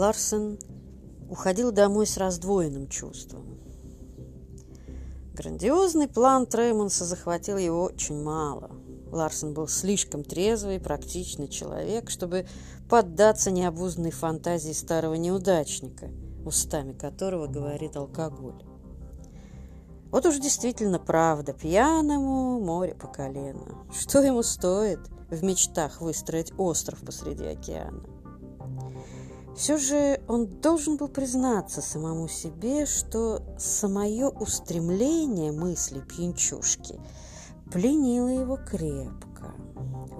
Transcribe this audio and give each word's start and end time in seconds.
Ларсен 0.00 0.58
уходил 1.28 1.72
домой 1.72 2.06
с 2.06 2.16
раздвоенным 2.16 2.88
чувством. 2.88 3.60
Грандиозный 5.34 6.08
план 6.08 6.46
Треймонса 6.46 7.04
захватил 7.04 7.58
его 7.58 7.82
очень 7.82 8.22
мало. 8.22 8.70
Ларсен 9.12 9.52
был 9.52 9.68
слишком 9.68 10.24
трезвый 10.24 10.76
и 10.76 10.78
практичный 10.78 11.48
человек, 11.48 12.08
чтобы 12.08 12.46
поддаться 12.88 13.50
необузданной 13.50 14.10
фантазии 14.10 14.72
старого 14.72 15.14
неудачника, 15.16 16.08
устами 16.46 16.94
которого 16.94 17.46
говорит 17.46 17.94
алкоголь. 17.94 18.64
Вот 20.10 20.24
уж 20.24 20.38
действительно 20.38 20.98
правда, 20.98 21.52
пьяному 21.52 22.58
море 22.58 22.94
по 22.94 23.06
колено. 23.06 23.84
Что 23.92 24.22
ему 24.22 24.42
стоит 24.42 25.00
в 25.28 25.44
мечтах 25.44 26.00
выстроить 26.00 26.54
остров 26.56 27.00
посреди 27.00 27.44
океана? 27.44 28.19
Все 29.56 29.76
же 29.76 30.20
он 30.28 30.46
должен 30.46 30.96
был 30.96 31.08
признаться 31.08 31.82
самому 31.82 32.28
себе, 32.28 32.86
что 32.86 33.42
самое 33.58 34.28
устремление 34.28 35.52
мысли 35.52 36.00
пьянчушки 36.00 37.00
пленило 37.70 38.28
его 38.28 38.56
крепко. 38.56 39.54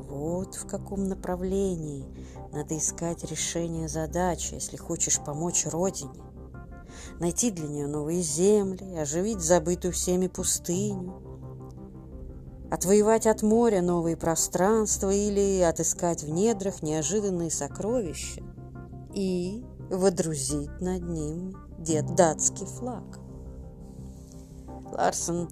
Вот 0.08 0.56
в 0.56 0.66
каком 0.66 1.08
направлении 1.08 2.04
надо 2.52 2.76
искать 2.76 3.24
решение 3.30 3.88
задачи, 3.88 4.54
если 4.54 4.76
хочешь 4.76 5.20
помочь 5.24 5.66
Родине. 5.66 6.20
Найти 7.20 7.50
для 7.50 7.68
нее 7.68 7.86
новые 7.86 8.22
земли, 8.22 8.96
оживить 8.96 9.40
забытую 9.40 9.92
всеми 9.92 10.26
пустыню, 10.26 11.22
отвоевать 12.70 13.26
от 13.26 13.42
моря 13.42 13.80
новые 13.80 14.16
пространства 14.16 15.10
или 15.10 15.60
отыскать 15.60 16.24
в 16.24 16.30
недрах 16.30 16.82
неожиданные 16.82 17.50
сокровища 17.50 18.42
и 19.14 19.64
водрузить 19.90 20.80
над 20.80 21.02
ним 21.02 21.56
дед 21.78 22.14
датский 22.14 22.66
флаг. 22.66 23.04
Ларсон 24.92 25.48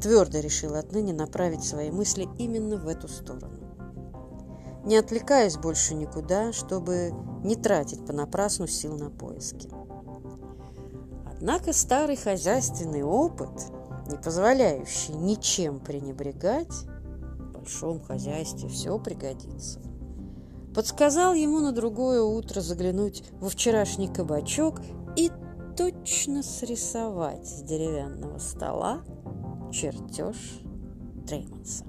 твердо 0.00 0.40
решил 0.40 0.74
отныне 0.74 1.12
направить 1.12 1.64
свои 1.64 1.90
мысли 1.90 2.28
именно 2.38 2.76
в 2.76 2.88
эту 2.88 3.08
сторону. 3.08 3.58
Не 4.84 4.96
отвлекаясь 4.96 5.56
больше 5.56 5.94
никуда, 5.94 6.52
чтобы 6.52 7.12
не 7.44 7.56
тратить 7.56 8.06
понапрасну 8.06 8.66
сил 8.66 8.96
на 8.96 9.10
поиски. 9.10 9.68
Однако 11.26 11.72
старый 11.72 12.16
хозяйственный 12.16 13.02
опыт, 13.02 13.50
не 14.08 14.16
позволяющий 14.16 15.12
ничем 15.12 15.78
пренебрегать, 15.78 16.72
в 16.72 17.52
большом 17.52 18.00
хозяйстве 18.00 18.68
все 18.68 18.98
пригодится 18.98 19.80
подсказал 20.78 21.34
ему 21.34 21.58
на 21.58 21.72
другое 21.72 22.22
утро 22.22 22.60
заглянуть 22.60 23.24
во 23.40 23.48
вчерашний 23.48 24.06
кабачок 24.06 24.80
и 25.16 25.28
точно 25.76 26.44
срисовать 26.44 27.48
с 27.48 27.62
деревянного 27.62 28.38
стола 28.38 29.02
чертеж 29.72 30.36
Треймонса. 31.26 31.84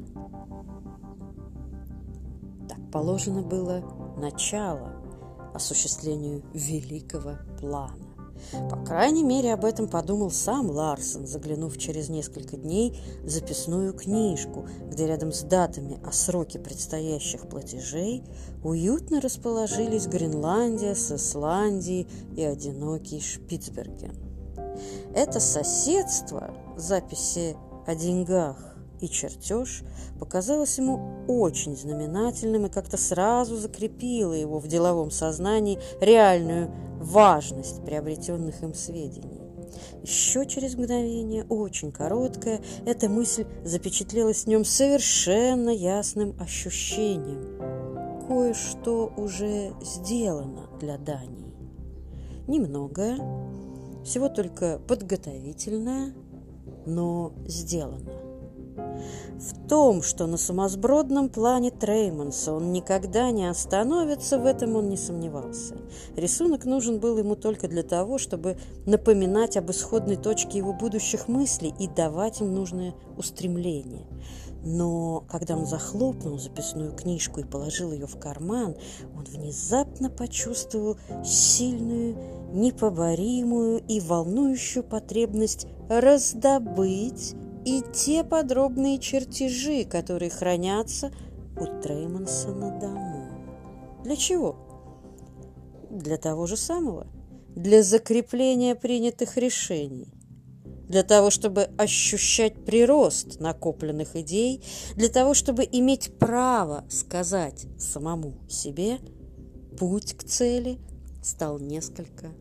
Так 2.67 2.79
положено 2.91 3.43
было 3.43 3.83
начало 4.17 4.91
осуществлению 5.53 6.43
великого 6.55 7.33
плана. 7.59 8.08
По 8.69 8.77
крайней 8.77 9.23
мере, 9.23 9.53
об 9.53 9.65
этом 9.65 9.87
подумал 9.87 10.31
сам 10.31 10.69
Ларсон, 10.69 11.27
заглянув 11.27 11.77
через 11.77 12.09
несколько 12.09 12.57
дней 12.57 12.99
в 13.23 13.29
записную 13.29 13.93
книжку, 13.93 14.67
где 14.89 15.07
рядом 15.07 15.31
с 15.31 15.41
датами 15.41 15.99
о 16.05 16.11
сроке 16.11 16.59
предстоящих 16.59 17.47
платежей 17.47 18.23
уютно 18.63 19.21
расположились 19.21 20.07
Гренландия 20.07 20.95
с 20.95 21.11
Исландией 21.11 22.07
и 22.35 22.43
одинокий 22.43 23.19
Шпицберген. 23.19 24.15
Это 25.13 25.39
соседство, 25.39 26.53
записи 26.77 27.55
о 27.85 27.95
деньгах 27.95 28.69
и 29.01 29.07
чертеж 29.07 29.83
показалось 30.19 30.77
ему 30.77 31.25
очень 31.27 31.75
знаменательным 31.75 32.65
и 32.65 32.69
как-то 32.69 32.97
сразу 32.97 33.55
закрепило 33.55 34.33
его 34.33 34.59
в 34.59 34.67
деловом 34.67 35.11
сознании 35.11 35.79
реальную 36.01 36.69
важность 36.99 37.83
приобретенных 37.85 38.61
им 38.61 38.73
сведений. 38.73 39.41
Еще 40.03 40.45
через 40.45 40.75
мгновение, 40.75 41.45
очень 41.49 41.91
короткое, 41.91 42.61
эта 42.85 43.09
мысль 43.09 43.45
запечатлелась 43.63 44.43
в 44.43 44.47
нем 44.47 44.65
совершенно 44.65 45.69
ясным 45.69 46.35
ощущением. 46.39 48.27
Кое-что 48.27 49.11
уже 49.17 49.73
сделано 49.81 50.69
для 50.79 50.97
Дании. 50.97 51.53
Немногое, 52.47 53.17
всего 54.03 54.29
только 54.29 54.79
подготовительное, 54.87 56.13
но 56.85 57.33
сделано. 57.45 58.18
В 59.39 59.69
том, 59.69 60.01
что 60.01 60.27
на 60.27 60.37
сумасбродном 60.37 61.29
плане 61.29 61.71
Трейманса 61.71 62.53
он 62.53 62.73
никогда 62.73 63.31
не 63.31 63.49
остановится, 63.49 64.37
в 64.37 64.45
этом 64.45 64.75
он 64.75 64.89
не 64.89 64.97
сомневался. 64.97 65.75
Рисунок 66.15 66.65
нужен 66.65 66.99
был 66.99 67.17
ему 67.17 67.35
только 67.35 67.67
для 67.67 67.83
того, 67.83 68.17
чтобы 68.17 68.57
напоминать 68.85 69.55
об 69.55 69.71
исходной 69.71 70.17
точке 70.17 70.57
его 70.57 70.73
будущих 70.73 71.27
мыслей 71.27 71.73
и 71.79 71.87
давать 71.87 72.41
им 72.41 72.53
нужное 72.53 72.93
устремление. 73.17 74.05
Но 74.63 75.23
когда 75.29 75.55
он 75.55 75.65
захлопнул 75.65 76.37
записную 76.37 76.91
книжку 76.91 77.39
и 77.39 77.45
положил 77.45 77.93
ее 77.93 78.07
в 78.07 78.19
карман, 78.19 78.75
он 79.15 79.23
внезапно 79.23 80.09
почувствовал 80.09 80.97
сильную, 81.23 82.17
непоборимую 82.51 83.81
и 83.87 84.01
волнующую 84.01 84.83
потребность 84.83 85.67
раздобыть 85.87 87.35
и 87.69 87.83
те 87.93 88.23
подробные 88.23 88.97
чертежи, 88.97 89.83
которые 89.83 90.31
хранятся 90.31 91.11
у 91.55 91.65
Трейманса 91.81 92.49
на 92.49 92.79
дому. 92.79 93.27
Для 94.03 94.15
чего? 94.15 94.55
Для 95.91 96.17
того 96.17 96.47
же 96.47 96.57
самого. 96.57 97.05
Для 97.55 97.83
закрепления 97.83 98.73
принятых 98.73 99.37
решений. 99.37 100.07
Для 100.87 101.03
того, 101.03 101.29
чтобы 101.29 101.69
ощущать 101.77 102.65
прирост 102.65 103.39
накопленных 103.39 104.15
идей, 104.15 104.63
для 104.95 105.09
того, 105.09 105.35
чтобы 105.35 105.63
иметь 105.71 106.17
право 106.17 106.85
сказать 106.89 107.67
самому 107.77 108.33
себе, 108.49 108.97
путь 109.77 110.13
к 110.13 110.23
цели 110.23 110.79
стал 111.21 111.59
несколько 111.59 112.31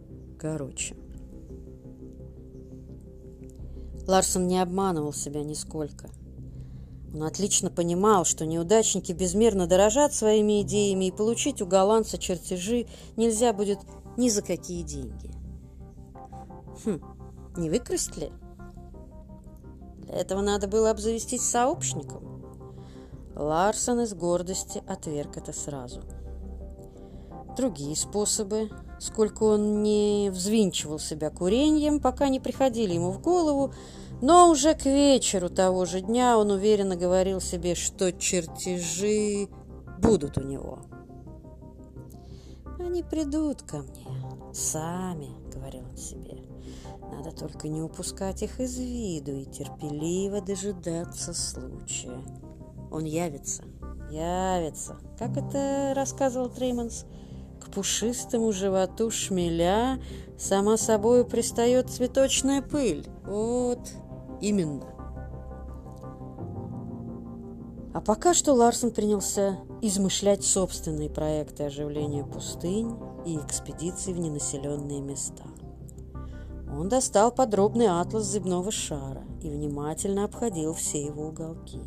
короче. 0.40 0.96
Ларсон 4.08 4.48
не 4.48 4.58
обманывал 4.58 5.12
себя 5.12 5.44
нисколько. 5.44 6.08
Он 7.14 7.24
отлично 7.24 7.70
понимал, 7.70 8.24
что 8.24 8.46
неудачники 8.46 9.12
безмерно 9.12 9.66
дорожат 9.66 10.14
своими 10.14 10.62
идеями, 10.62 11.06
и 11.06 11.12
получить 11.12 11.60
у 11.60 11.66
голландца 11.66 12.16
чертежи 12.16 12.86
нельзя 13.16 13.52
будет 13.52 13.80
ни 14.16 14.30
за 14.30 14.40
какие 14.40 14.82
деньги. 14.82 15.30
Хм, 16.84 17.02
не 17.58 17.68
выкрасть 17.68 18.16
ли? 18.16 18.32
Для 19.98 20.14
этого 20.14 20.40
надо 20.40 20.68
было 20.68 20.90
обзавестись 20.90 21.42
сообщником. 21.42 22.42
Ларсон 23.36 24.00
из 24.00 24.14
гордости 24.14 24.82
отверг 24.86 25.36
это 25.36 25.52
сразу. 25.52 26.00
Другие 27.58 27.94
способы, 27.94 28.70
сколько 28.98 29.44
он 29.44 29.82
не 29.82 30.30
взвинчивал 30.30 30.98
себя 30.98 31.30
курением, 31.30 32.00
пока 32.00 32.28
не 32.28 32.40
приходили 32.40 32.94
ему 32.94 33.10
в 33.10 33.20
голову, 33.20 33.72
но 34.20 34.50
уже 34.50 34.74
к 34.74 34.84
вечеру 34.84 35.48
того 35.48 35.84
же 35.84 36.00
дня 36.00 36.38
он 36.38 36.50
уверенно 36.50 36.96
говорил 36.96 37.40
себе, 37.40 37.74
что 37.74 38.12
чертежи 38.12 39.48
будут 39.98 40.38
у 40.38 40.42
него. 40.42 40.80
«Они 42.78 43.02
придут 43.02 43.62
ко 43.62 43.78
мне 43.78 44.06
сами»,— 44.52 45.30
говорил 45.54 45.82
он 45.88 45.96
себе. 45.96 46.38
«Надо 47.12 47.32
только 47.32 47.68
не 47.68 47.80
упускать 47.80 48.42
их 48.42 48.60
из 48.60 48.78
виду 48.78 49.32
и 49.32 49.44
терпеливо 49.44 50.40
дожидаться 50.40 51.34
случая. 51.34 52.22
Он 52.90 53.04
явится, 53.04 53.64
явится, 54.10 54.98
как 55.18 55.36
это 55.36 55.92
рассказывал 55.94 56.48
Трейманс,— 56.48 57.04
к 57.60 57.70
пушистому 57.70 58.52
животу 58.52 59.10
шмеля 59.10 60.00
сама 60.38 60.76
собой 60.76 61.24
пристает 61.24 61.90
цветочная 61.90 62.62
пыль. 62.62 63.06
Вот 63.24 63.80
именно. 64.40 64.86
А 67.94 68.00
пока 68.00 68.34
что 68.34 68.52
Ларсон 68.52 68.90
принялся 68.90 69.58
измышлять 69.82 70.44
собственные 70.44 71.10
проекты 71.10 71.64
оживления 71.64 72.24
пустынь 72.24 72.96
и 73.26 73.36
экспедиций 73.36 74.12
в 74.12 74.18
ненаселенные 74.18 75.00
места. 75.00 75.44
Он 76.70 76.88
достал 76.88 77.32
подробный 77.32 77.88
атлас 77.88 78.30
земного 78.30 78.70
шара 78.70 79.24
и 79.42 79.48
внимательно 79.48 80.24
обходил 80.24 80.74
все 80.74 81.04
его 81.04 81.28
уголки. 81.28 81.80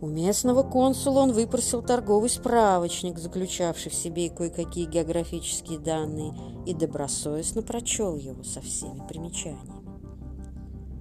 У 0.00 0.06
местного 0.06 0.62
консула 0.62 1.20
он 1.20 1.32
выпросил 1.32 1.82
торговый 1.82 2.30
справочник, 2.30 3.18
заключавший 3.18 3.90
в 3.90 3.94
себе 3.94 4.30
кое-какие 4.30 4.86
географические 4.86 5.78
данные, 5.78 6.32
и 6.64 6.72
добросовестно 6.72 7.62
прочел 7.62 8.16
его 8.16 8.42
со 8.42 8.62
всеми 8.62 9.06
примечаниями. 9.06 9.84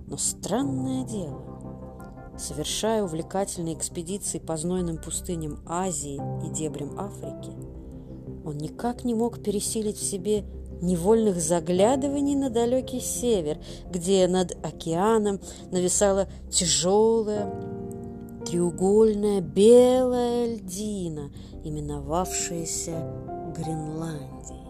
Но 0.08 0.18
странное 0.18 1.06
дело, 1.06 1.42
совершая 2.38 3.04
увлекательные 3.04 3.76
экспедиции 3.76 4.40
по 4.40 4.58
знойным 4.58 4.98
пустыням 4.98 5.60
Азии 5.66 6.20
и 6.46 6.50
дебрям 6.50 7.00
Африки, 7.00 7.54
он 8.44 8.58
никак 8.58 9.06
не 9.06 9.14
мог 9.14 9.42
пересилить 9.42 9.98
в 9.98 10.04
себе 10.04 10.44
невольных 10.82 11.40
заглядываний 11.40 12.36
на 12.36 12.50
далекий 12.50 13.00
север, 13.00 13.60
где 13.90 14.28
над 14.28 14.58
океаном 14.66 15.40
нависала 15.72 16.28
тяжелая 16.50 17.54
треугольная 18.50 19.42
белая 19.42 20.56
льдина, 20.56 21.32
именовавшаяся 21.64 23.54
Гренландией. 23.56 24.68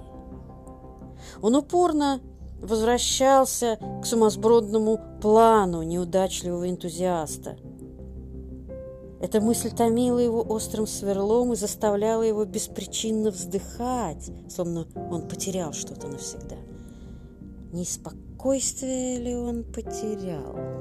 Он 1.41 1.55
упорно 1.55 2.19
возвращался 2.61 3.79
к 4.01 4.05
сумасбродному 4.05 4.99
плану 5.21 5.83
неудачливого 5.83 6.69
энтузиаста. 6.69 7.57
Эта 9.21 9.39
мысль 9.39 9.71
томила 9.71 10.19
его 10.19 10.41
острым 10.41 10.85
сверлом 10.85 11.53
и 11.53 11.55
заставляла 11.55 12.23
его 12.23 12.43
беспричинно 12.43 13.31
вздыхать, 13.31 14.29
словно 14.49 14.87
он 15.09 15.27
потерял 15.27 15.71
что-то 15.71 16.07
навсегда. 16.07 16.57
Не 17.71 17.85
спокойствие 17.85 19.19
ли 19.19 19.35
он 19.35 19.63
потерял? 19.63 20.78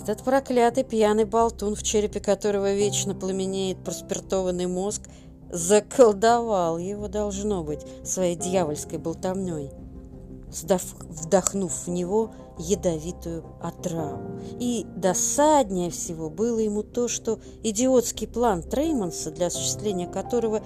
Этот 0.00 0.22
проклятый 0.22 0.84
пьяный 0.84 1.24
болтун, 1.24 1.74
в 1.74 1.82
черепе 1.82 2.20
которого 2.20 2.74
вечно 2.74 3.14
пламенеет 3.14 3.78
проспиртованный 3.82 4.66
мозг, 4.66 5.02
заколдовал 5.50 6.78
его, 6.78 7.08
должно 7.08 7.64
быть, 7.64 7.80
своей 8.04 8.36
дьявольской 8.36 8.98
болтовней, 8.98 9.70
вдохнув 10.48 11.86
в 11.86 11.88
него 11.88 12.32
ядовитую 12.58 13.44
отраву. 13.60 14.40
И 14.58 14.86
досаднее 14.96 15.90
всего 15.90 16.30
было 16.30 16.58
ему 16.58 16.82
то, 16.82 17.08
что 17.08 17.38
идиотский 17.62 18.26
план 18.26 18.62
Трейманса, 18.62 19.30
для 19.30 19.46
осуществления 19.46 20.06
которого 20.06 20.62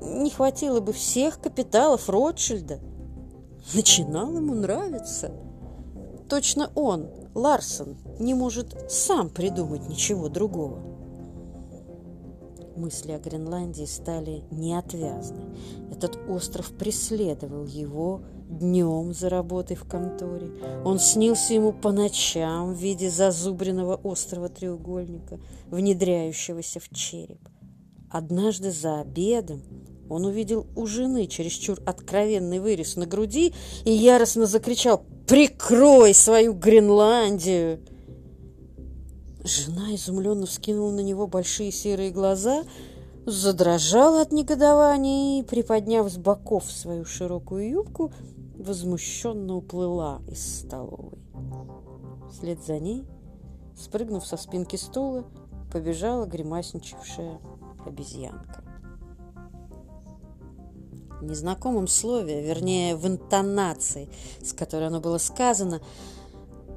не 0.00 0.30
хватило 0.30 0.80
бы 0.80 0.92
всех 0.92 1.40
капиталов 1.40 2.08
Ротшильда, 2.08 2.80
начинал 3.74 4.34
ему 4.34 4.54
нравиться. 4.54 5.32
Точно 6.28 6.70
он, 6.74 7.08
Ларсон, 7.34 7.96
не 8.18 8.34
может 8.34 8.90
сам 8.90 9.28
придумать 9.28 9.88
ничего 9.88 10.28
другого. 10.28 10.80
Мысли 12.76 13.12
о 13.12 13.18
Гренландии 13.18 13.84
стали 13.84 14.42
неотвязны. 14.50 15.44
Этот 15.92 16.18
остров 16.28 16.72
преследовал 16.72 17.66
его 17.66 18.22
днем 18.48 19.12
за 19.12 19.28
работой 19.28 19.76
в 19.76 19.84
конторе. 19.84 20.50
Он 20.84 20.98
снился 20.98 21.54
ему 21.54 21.72
по 21.72 21.92
ночам 21.92 22.72
в 22.72 22.78
виде 22.78 23.10
зазубренного 23.10 24.00
острого 24.02 24.48
треугольника, 24.48 25.38
внедряющегося 25.70 26.80
в 26.80 26.88
череп. 26.88 27.40
Однажды 28.10 28.72
за 28.72 29.00
обедом 29.00 29.62
он 30.08 30.24
увидел 30.24 30.66
у 30.74 30.86
жены 30.86 31.26
чересчур 31.26 31.78
откровенный 31.86 32.58
вырез 32.58 32.96
на 32.96 33.06
груди 33.06 33.54
и 33.84 33.92
яростно 33.92 34.46
закричал 34.46 35.04
«Прикрой 35.30 36.12
свою 36.12 36.54
Гренландию!» 36.54 37.78
Жена 39.44 39.94
изумленно 39.94 40.44
вскинула 40.44 40.90
на 40.90 40.98
него 40.98 41.28
большие 41.28 41.70
серые 41.70 42.10
глаза, 42.10 42.64
задрожала 43.26 44.22
от 44.22 44.32
негодования 44.32 45.38
и, 45.38 45.44
приподняв 45.44 46.10
с 46.10 46.16
боков 46.16 46.64
свою 46.64 47.04
широкую 47.04 47.70
юбку, 47.70 48.12
возмущенно 48.58 49.54
уплыла 49.54 50.20
из 50.26 50.62
столовой. 50.62 51.20
Вслед 52.32 52.58
за 52.66 52.80
ней, 52.80 53.04
спрыгнув 53.76 54.26
со 54.26 54.36
спинки 54.36 54.74
стула, 54.74 55.24
побежала 55.72 56.26
гримасничавшая 56.26 57.38
обезьянка. 57.86 58.64
Незнакомом 61.20 61.86
слове, 61.88 62.42
вернее, 62.42 62.96
в 62.96 63.06
интонации, 63.06 64.08
с 64.42 64.52
которой 64.52 64.86
оно 64.86 65.00
было 65.00 65.18
сказано, 65.18 65.80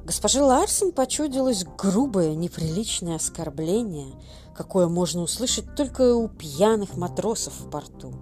Госпоже 0.06 0.44
Ларсен 0.44 0.92
почудилось 0.92 1.66
грубое, 1.78 2.36
неприличное 2.36 3.16
оскорбление, 3.16 4.13
какое 4.54 4.90
можно 4.90 5.22
услышать 5.22 5.75
только 5.75 6.13
у 6.13 6.28
пьяных 6.28 6.98
матросов 6.98 7.54
в 7.57 7.69
порту. 7.69 8.13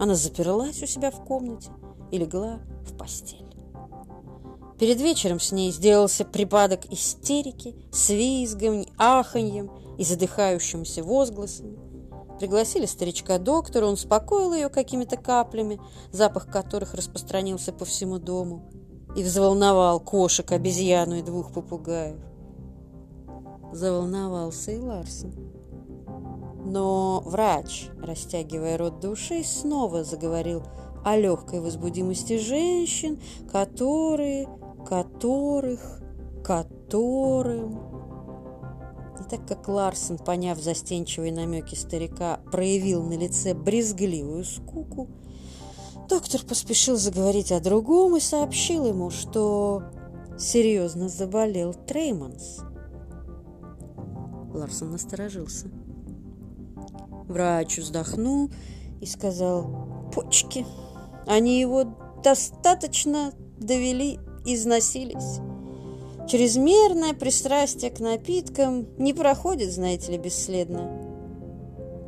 Она 0.00 0.16
заперлась 0.16 0.82
у 0.82 0.86
себя 0.86 1.12
в 1.12 1.24
комнате 1.24 1.70
и 2.10 2.18
легла 2.18 2.58
в 2.84 2.96
постель. 2.96 3.46
Перед 4.80 4.98
вечером 5.00 5.38
с 5.38 5.52
ней 5.52 5.70
сделался 5.72 6.24
припадок 6.24 6.86
истерики, 6.90 7.76
с 7.92 8.08
визгом, 8.08 8.86
аханьем 8.96 9.70
и 9.98 10.04
задыхающимся 10.04 11.04
возгласами. 11.04 11.78
Пригласили 12.40 12.86
старичка-доктора, 12.86 13.86
он 13.86 13.94
успокоил 13.94 14.52
ее 14.52 14.68
какими-то 14.68 15.16
каплями, 15.16 15.78
запах 16.10 16.50
которых 16.50 16.94
распространился 16.94 17.72
по 17.72 17.84
всему 17.84 18.18
дому– 18.18 18.68
и 19.16 19.22
взволновал 19.22 20.00
кошек, 20.00 20.50
обезьяну 20.52 21.16
и 21.16 21.22
двух 21.22 21.52
попугаев. 21.52 22.18
Заволновался 23.72 24.72
и 24.72 24.78
Ларсен. 24.78 25.34
Но 26.64 27.22
врач, 27.24 27.88
растягивая 28.00 28.76
рот 28.76 29.00
души, 29.00 29.42
снова 29.42 30.04
заговорил 30.04 30.62
о 31.04 31.16
легкой 31.16 31.60
возбудимости 31.60 32.38
женщин, 32.38 33.18
которые, 33.50 34.48
которых, 34.86 36.00
которым... 36.44 37.89
Так 39.30 39.46
как 39.46 39.68
Ларсен, 39.68 40.18
поняв 40.18 40.60
застенчивые 40.60 41.32
намеки 41.32 41.76
старика, 41.76 42.40
проявил 42.50 43.02
на 43.04 43.16
лице 43.16 43.54
брезгливую 43.54 44.44
скуку, 44.44 45.08
Доктор 46.10 46.42
поспешил 46.42 46.96
заговорить 46.96 47.52
о 47.52 47.60
другом 47.60 48.16
и 48.16 48.20
сообщил 48.20 48.84
ему, 48.84 49.10
что 49.10 49.84
серьезно 50.36 51.08
заболел 51.08 51.72
Трейманс. 51.72 52.62
Ларсон 54.52 54.90
насторожился. 54.90 55.68
Врач 57.28 57.78
вздохнул 57.78 58.50
и 59.00 59.06
сказал, 59.06 60.10
почки, 60.12 60.66
они 61.28 61.60
его 61.60 61.84
достаточно 62.24 63.32
довели, 63.60 64.18
износились. 64.44 65.38
Чрезмерное 66.30 67.12
пристрастие 67.12 67.90
к 67.90 67.98
напиткам 67.98 68.86
не 68.98 69.12
проходит, 69.12 69.72
знаете 69.72 70.12
ли, 70.12 70.18
бесследно. 70.18 70.88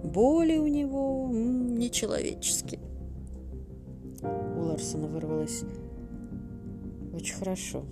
Боли 0.04 0.58
у 0.58 0.68
него 0.68 1.24
м, 1.28 1.76
нечеловеческие. 1.76 2.78
У 4.22 4.60
Ларсона 4.60 5.08
вырвалось 5.08 5.64
«Очень 7.12 7.34
хорошо». 7.34 7.82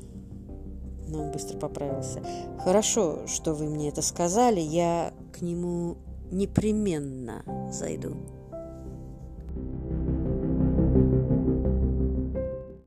Но 1.09 1.25
он 1.25 1.33
быстро 1.33 1.59
поправился. 1.59 2.23
«Хорошо, 2.61 3.27
что 3.27 3.53
вы 3.53 3.65
мне 3.65 3.89
это 3.89 4.01
сказали. 4.01 4.61
Я 4.61 5.13
к 5.33 5.43
нему 5.43 5.97
непременно 6.31 7.43
зайду». 7.73 8.15